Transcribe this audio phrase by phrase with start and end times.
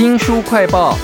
[0.00, 0.96] 新书快报。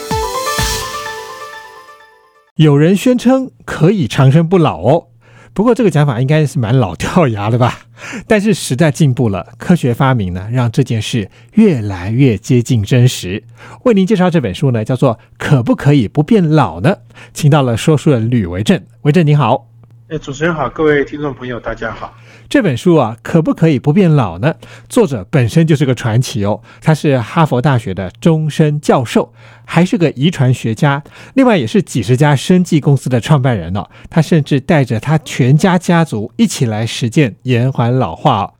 [2.55, 5.09] 有人宣称可以长生不老哦，
[5.53, 7.81] 不过这个讲法应该是蛮老掉牙的吧？
[8.27, 13.45] 但是时代进步了，科学发明呢，让这件事越来越接近真实。
[13.85, 16.95] 为您介绍这本书呢，叫做《可不可以不变老呢》，
[17.35, 19.66] 请到了说书人吕维正，维正你好。
[20.09, 22.15] 哎，主持人好，各位听众朋友，大家好。
[22.49, 24.55] 这本书啊，可不可以不变老呢？
[24.89, 29.35] 作者本身就是个传奇哦，他是哈佛大学的终身教授，
[29.65, 31.03] 还是个遗传学家，
[31.35, 33.85] 另外也是几十家生技公司的创办人哦。
[34.09, 38.55] 他甚至带着他全家家族一起来实践延缓老化哦。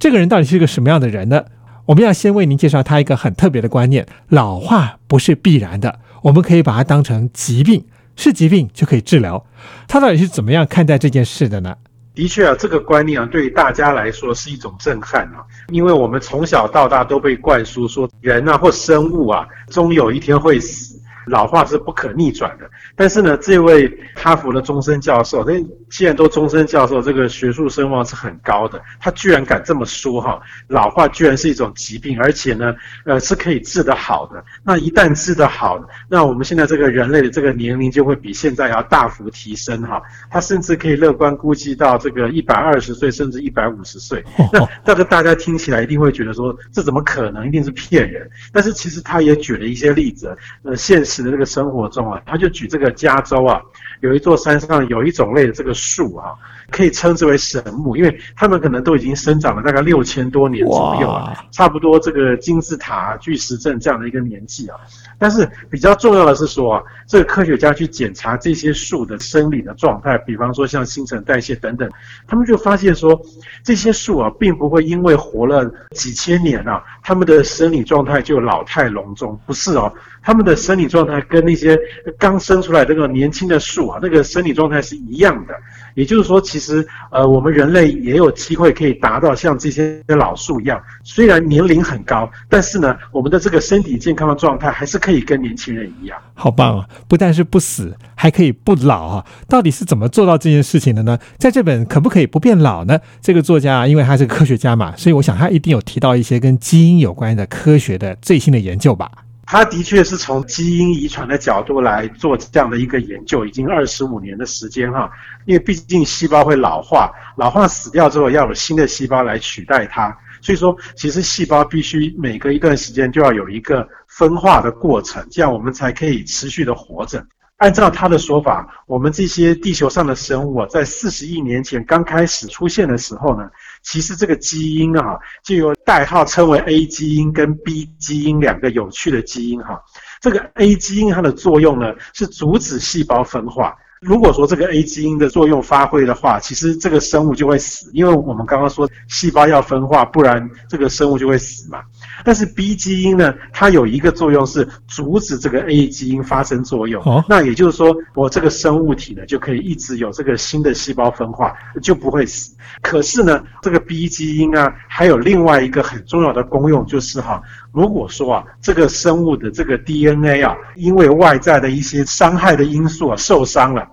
[0.00, 1.44] 这个人到底是个什么样的人呢？
[1.86, 7.84] 我们要先为您介绍他一个很特别的观念：老化不是必然的，我们可以把它当成疾病。
[8.18, 9.46] 是疾病就可以治疗，
[9.86, 11.74] 他到底是怎么样看待这件事的呢？
[12.16, 20.98] 的确啊，这个观念啊，对于大家来说是一种震撼啊，因为我们从小到大都被灌输说，人啊或生物啊，终有一天会死。
[21.28, 25.44] 老化是不可逆转的，但是呢，这位哈佛的终身教授，
[25.90, 34.42] 既然都终身教授，这个学术声望是很高的，他居然敢这么说哈，老化居然是一种疾病，而且呢，呃，是可以治得好的。
[34.64, 35.78] 那一旦治得好，
[36.08, 40.00] 那我们现在这个人类的这个年龄就会比现在要大幅提升哈。
[40.30, 44.24] 他甚至可以乐观估计到这个一百二十岁，甚至一百五十岁。
[44.52, 47.46] 那这个大家听起来一定会觉得说，这怎么可能？
[47.46, 48.26] 一定是骗人。
[48.50, 51.18] 但是其实他也举了一些例子，呃，现实。
[51.18, 53.60] 的这个生活中啊，他就举这个加州啊，
[54.02, 56.34] 有一座山上有一种类的这个树啊，
[56.70, 64.76] 可以称之为神木，因为他们可能都已经生长了大概六千多年左右啊，差不多这个金字塔、巨石阵这样的一个年纪啊。
[65.20, 71.90] 但是比较重要的是说啊，这个科学家去检查这些树的生理的状态，比方说像新陈代谢等等，
[72.26, 73.20] 他们就发现说，
[73.64, 79.92] 这些树啊，并不会因为活了几千年啊，他们的生理状态就老态龙钟，不是哦。
[80.20, 81.78] 他们的生理状态跟那些
[82.18, 85.54] 刚生出来这个年轻的树啊，那个生理状态是一样的。
[85.94, 96.18] 也就是说，其实呃，我们人类也有机会可以达到像这些老树一样，虽然年龄很高，但是呢，我们的这个身体健康的状态还是可以跟年轻人一样。
[96.34, 96.88] 好棒啊！
[97.08, 99.26] 不但是不死，还可以不老啊！
[99.48, 101.18] 到底是怎么做到这件事情的呢？
[101.36, 103.00] 在这本可不可以不变老呢？
[103.20, 109.10] 这个作家啊因为他是科学家嘛，所以我想他一定有提到一些跟基因有关的科学的最新的研究吧。
[109.50, 115.10] 他的确是从基因遗传的角度来做这样的一个研究，已经二十五年的时间哈。
[115.46, 127.26] 因为毕竟细胞会老化，老化死掉之后要有新的细胞来取代它，所以说其实细胞必须每隔一段时间就要有一个分化的过程，这样我们才可以持续的活着。
[127.58, 133.50] 按照他的说法，我们这些地球上的生物啊，在四十亿年前刚开始出现的时候呢，
[133.82, 139.82] 其实这个基因啊，就有代号称为 A 基因跟 B 基因两个有趣的基因哈。
[140.20, 143.76] 这个 A 基因它的作用呢，是阻止细胞分化。
[144.00, 151.80] 如果说这个 A 基因的作用发挥的话，其实这个生物就会死，因为我们刚刚说细胞要分化，不然这个生物就会死嘛。
[152.24, 157.02] 但是 B 基因呢，它有一个作用是阻止这个 A 基因发生作用。
[157.04, 162.54] 哦，那也就是说，我这个生物体呢就可以一直有这个新的细胞分化，就不会死。
[162.82, 167.42] 可是呢，这个 B 基因啊，还有另外一个很重要的功用，就是哈，
[167.78, 173.86] 如果说啊，这个生物的这个 DNA 啊，因为外在的一些伤害的因素啊受伤了。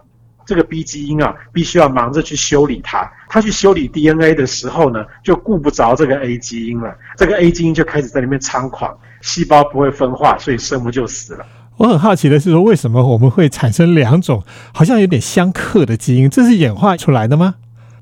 [0.44, 3.08] 这个 B 基因啊，必须要忙着去修理它。
[3.30, 6.96] 它去修理 DNA 的时候呢，就顾不着这个 A 基因了。
[7.16, 8.92] 这个 A 基因就开始在里面猖狂，
[9.22, 11.46] 细胞不会分化，所以生物就死了。
[11.78, 14.44] 我很好奇的是说，为什么我们会产生两种
[14.74, 16.28] 好像有点相克的基因？
[16.28, 17.56] 这是演化出来的吗？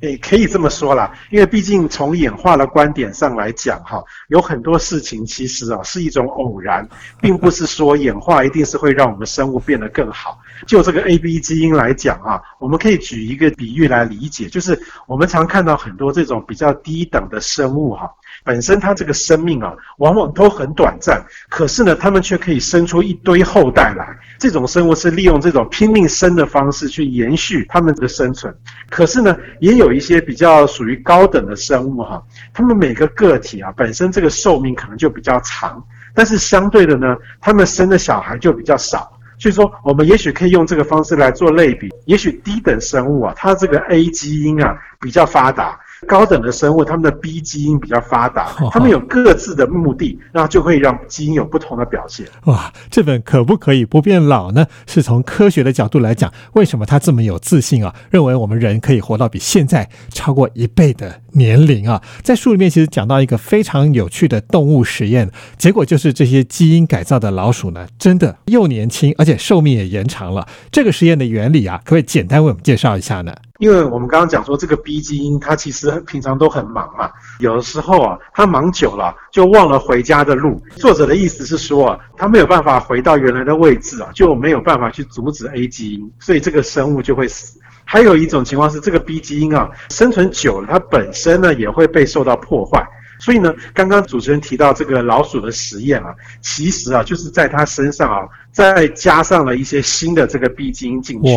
[0.09, 6.85] 也可以这么说啦，因为毕竟从演化的观点上来讲，哈，有很多事情其实啊是一种偶然，
[7.21, 10.37] 并不是说演化一定是会让我们生物变得更好。
[10.67, 14.77] 就这个 A B 基因来讲啊，我们可以举一个比喻来理解，就是
[15.07, 18.09] 我们常看到很多这种比较低等的生物哈。
[18.43, 24.05] 本身它这个生命啊，往往都很短暂，可是呢，它们却可以生出一堆后代来。
[24.37, 28.53] 这种生物是利用这种拼命生的方式去延续它们的生存。
[28.89, 32.21] 可是呢，也有一些比较属于高等的生物哈，
[32.53, 39.19] 它们每个个体啊，本身这个寿命可能就比较长，但是相对的呢，它们生的小孩就比较少。
[39.39, 45.77] 所以说，我们也许可以用这个方式来做类比，也许低等生物啊，它这个 A 基因啊比较发达。
[46.03, 52.25] 高等的生物，它们的 B 基因比较发达，它们有各自的目的，那就会让基因有不同的表现。
[52.45, 54.65] 哇，这本可不可以不变老呢？
[54.85, 57.93] 是从科学的角度来讲，为什么他这么有自信啊？
[58.09, 62.01] 认为我们人可以活到比现在超过一倍的年龄啊？
[62.21, 70.47] 在书里面其实讲到一个非常有趣的动物实验，结果就是这些基因改造的老鼠呢，真的又年轻，而且寿命也延长了。
[70.71, 73.33] 这个实验的原理啊，可不可以简单为我们介绍一下呢？
[73.59, 80.59] 因为我们刚刚讲说，这个 B 基因它其实平常都很忙嘛，有的时候啊，它忙久了就忘了回家的路。
[80.75, 87.59] 作者的意思是说啊，它没有办法回到原来的位置啊，就没有办法去阻止 A 基因，所以这个生物就会死。
[87.85, 92.83] 还有一种情况是，这个 B 基因啊，生存久了，它本身呢也会被受到破坏。
[93.19, 98.27] 所以呢，刚刚主持人提到这个老鼠的实验啊，其实啊，就是在它身上啊。
[98.53, 101.35] 再加上了一些新的这个 B 基因进去，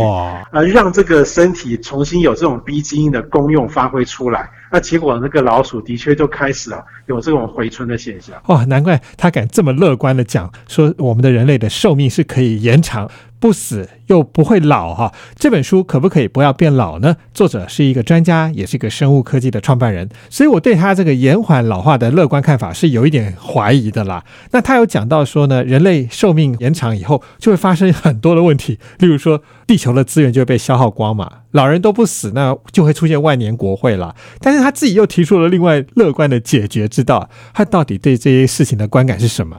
[0.52, 4.50] 呃，让这个身体重新有这种 B 基因的功用发挥出来。
[4.70, 8.36] 那结果那个老鼠的确就开始啊有这种回春的现象。
[8.46, 13.10] 哇，难怪他敢这么乐观的讲，说我们的人类的寿命是可以延长。
[13.38, 17.14] 不死又不会老哈，这本书可不可以不要变老呢？
[17.34, 24.24] 作者是一个专家，也是一个生物科技的创办人，所以我对他这个延缓老化的乐观看法是有一点怀疑的啦。
[24.52, 34.14] 那他有讲到说呢，人类寿命延长以后就会发生很多的问题，例如说地球的资源就会被消耗光嘛，老人都不死，那就会出现万年国会了。
[34.40, 39.56] 但是他自己又提出了另外乐观的解决之道，他到底对这些事情的观感是什么？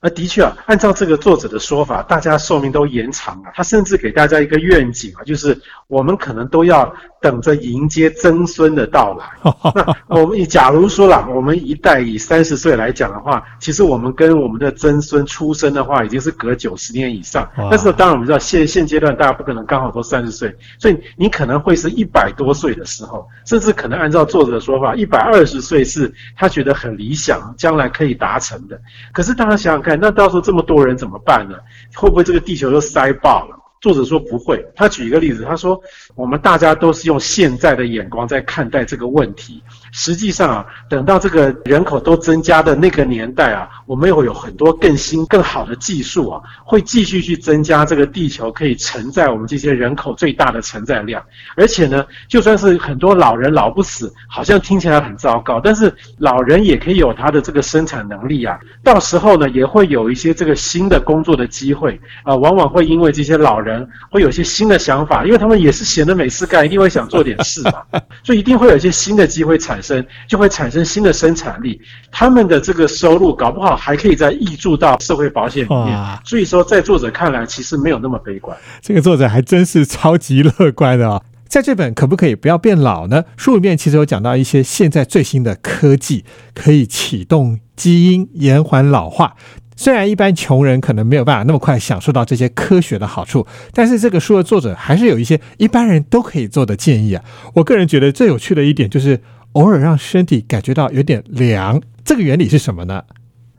[0.00, 3.50] 而的确啊，按照这个作者的说法，大家寿命都延长了。
[3.54, 6.92] 他甚至给大家一个愿景啊，就是我们可能都要。
[7.20, 9.26] 等着迎接曾孙的到来。
[10.08, 17.50] 那我们假如说了，我们一代以三十岁来讲的话，其实我们跟我们的曾孙出生的话，已经是隔九十年以上。
[17.56, 28.80] 但是当然我们知道，现现阶段大家不可能刚好都三十岁，所以你可能会是一百多岁的时候，甚至可能按照作者的说法，一百二十岁是他觉得很理想，将来可以达成的。
[29.12, 31.56] 可是大家想想看，那到时候这么多人怎么办呢？
[31.94, 33.57] 会不会这个地球都塞爆了？
[33.80, 35.80] 作者说不会，他举一个例子，他说
[36.14, 39.62] 我们大家都是用现在的眼光在看待这个问题。
[39.92, 51.24] 实际上啊，等到这个人口都增加的那个年代啊，我们会有很多更新、更好的技术啊，会继续去增加这个地球可以承载我们这些人口最大的承载量。
[51.56, 58.58] 而且呢，就算是很多老人老不死，好像听起来很糟糕，但是老人也可以有他的这个生产能力啊。
[58.82, 63.67] 到时候呢，也会有一些这个新的工作的机会啊，往往会因为这些老人
[64.10, 67.82] 会有一些新的想法，因为他们也是闲的没事干，一定会想做点事嘛，
[68.22, 69.78] 所以一定会有一些新的机会产。
[69.78, 71.80] 产生就会产生新的生产力，
[72.10, 75.96] 他们的这个收入搞不好还可以再溢注到社会保险里面。
[76.24, 78.56] 所以说，在作者看来，其实没有那么悲观。
[78.82, 81.22] 这个作者还真是超级乐观的啊！
[81.46, 83.22] 在这本可不可以不要变老呢？
[83.36, 86.24] 书里面其实有讲到一些现在最新的科技，
[86.54, 89.36] 可以启动基因延缓老化。
[89.78, 97.24] 虽然一般穷人可能没有办法那么快享受到这些科学的好处，但是这个书的作者还是有一些一般人都可以做的建议啊。
[97.54, 99.18] 我个人觉得最有趣的一点就是。
[99.52, 103.02] 偶尔让身体感觉到有点凉，这个原理是什么呢？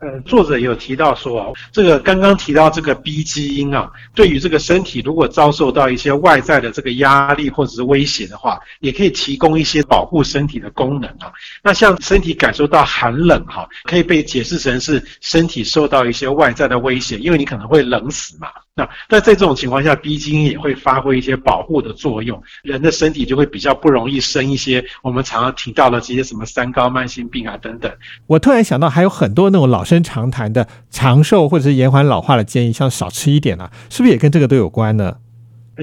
[0.00, 11.30] 呃，作者有提到说啊，这个刚刚提到这个 B 基因啊，对于这个身体如果遭受到一些外在的这个压力或者是威胁的话，也可以提供一些保护身体的功能啊。
[11.62, 18.48] 那像身体感受到寒冷哈，可以被解释成是身体受到一些外在的威胁，因为你可能会冷死嘛。
[19.08, 27.92] 那在这种情况下，B 基因也会发挥一些保护的作用，人的身体就会比较不容易生一些我们常常提到的这些什么三高、慢性病啊等等。
[28.26, 35.16] 我突然想到，还有很多那种老生常谈的长寿或者是延缓老化的建议，像少吃一点啊，是不是也跟这个都有关呢？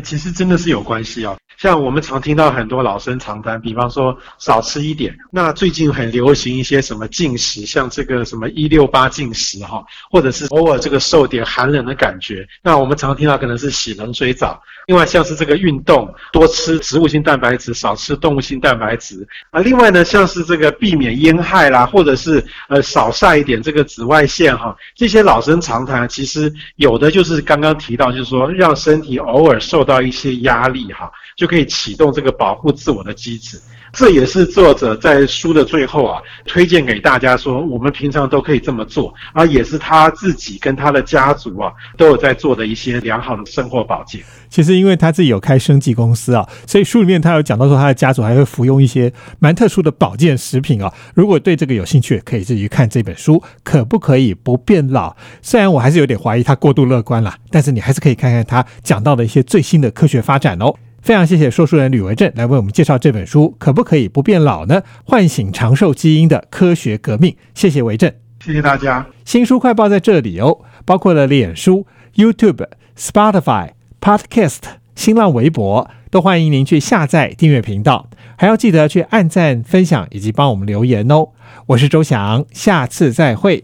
[0.03, 1.35] 其实真的是有关系哦。
[1.59, 5.17] 像我们常听到很多老生常谈，比方说少吃一点。
[5.31, 12.47] 那最近很流行一些什么进食，像这个什么一六八进食哈，或者是偶尔这个受点寒冷的感觉。
[12.61, 14.61] 那我们常听到可能是洗冷水澡。
[14.85, 19.27] 另外像是这个运动，多吃植物性蛋白质，少吃动物性蛋白质。
[19.49, 31.11] 啊，另外呢像是这个避免烟害啦，或者是呃少晒一点这个紫外线哈，这些老生常谈，其实有的就是刚刚提到，就是说让身体偶尔受到一些压力哈。
[31.35, 33.59] 就可以启动这个保护自我的机制，
[33.93, 44.21] 这也是作者在书的最后啊推荐给大家说，我们平常都可以这么做，而也是他自己跟他的家族啊都有在做的一些良好的生活保健。
[44.49, 50.93] 其实因为他自己有开生技公司啊，所以书里面他有讲到说他的家族还会服用一些蛮特殊的保健食品啊。
[51.13, 55.15] 如果对这个有兴趣，可以自己看这本书，可不可以不变老？
[55.41, 60.73] 虽然我还是有点怀疑他过度乐观了，但是你还是可以看看他讲到的一些最新的科学发展哦。
[61.07, 64.83] 非常谢谢说书人吕维正来为我们介绍这本书，可不可以不变老呢？
[65.05, 67.33] 唤醒长寿基因的科学革命。
[67.55, 68.11] 谢谢维正，
[68.43, 69.07] 谢谢大家。
[69.23, 72.67] 新书快报在这里哦，包括了脸书、YouTube、
[72.99, 73.69] Spotify、
[74.01, 74.57] Podcast、
[74.97, 81.29] 新浪微博，都欢迎您去下载订阅频道，还要记得去按赞、分享以及帮我们留言哦。
[81.67, 83.63] 我是周翔，下次再会。